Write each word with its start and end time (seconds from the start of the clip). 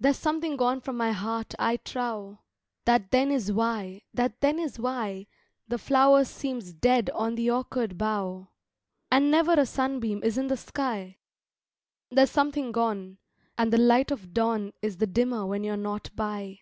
There's 0.00 0.18
something 0.18 0.56
gone 0.56 0.80
from 0.80 0.96
my 0.96 1.12
heart 1.12 1.54
I 1.60 1.76
trow! 1.76 2.40
That 2.86 3.12
then 3.12 3.30
is 3.30 3.52
why, 3.52 4.02
that 4.12 4.40
then 4.40 4.58
is 4.58 4.80
why 4.80 5.28
The 5.68 5.78
flower 5.78 6.24
seems 6.24 6.72
dead 6.72 7.08
on 7.10 7.36
the 7.36 7.52
orchard 7.52 7.96
bough, 7.96 8.48
And 9.12 9.30
never 9.30 9.52
a 9.52 9.64
sunbeam 9.64 10.24
is 10.24 10.36
in 10.36 10.48
the 10.48 10.56
sky. 10.56 11.18
There's 12.10 12.32
something 12.32 12.72
gone, 12.72 13.18
And 13.56 13.72
the 13.72 13.78
light 13.78 14.10
of 14.10 14.22
the 14.22 14.26
dawn 14.26 14.72
Is 14.82 14.96
the 14.96 15.06
dimmer 15.06 15.46
when 15.46 15.62
you're 15.62 15.76
not 15.76 16.10
by. 16.16 16.58